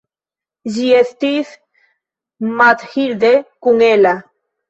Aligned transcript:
Ĝi 0.77 0.85
estis 0.99 1.51
Mathilde 2.61 3.31
kun 3.67 3.87
Ella. 3.91 4.15